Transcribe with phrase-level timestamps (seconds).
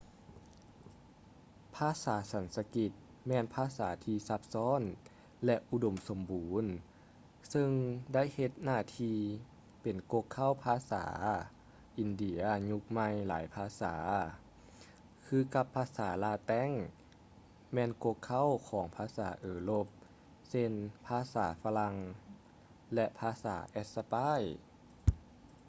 [1.75, 2.91] ພາສາສັນສະກິດ
[3.27, 4.81] ແມ່ນພາສາທີ່ຊັບຊ້ອນ
[5.45, 6.65] ແລະ ອຸດົມສົມບູນ
[7.53, 7.69] ຊຶ່ງ
[8.13, 9.17] ໄດ້ເຮັດໜ້າທີ່
[9.81, 13.93] ເປັນກົກເຄົ້າພາສາຂອງພາສາອິນເດຍຍຸກໃໝ່ຫຼາຍພາສາ
[15.25, 16.71] ຄືກັບພາສາລາແຕັງ
[17.73, 19.87] ແມ່ນກົກເຄົ້າຂອງພາສາເອີຣົບ
[20.49, 20.71] ເຊັ່ນ
[21.07, 21.95] ພາສາຝຼັ່ງ
[22.95, 24.41] ແລະ ພາສາແອັດສະປາຍ